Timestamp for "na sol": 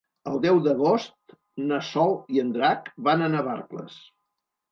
1.65-2.15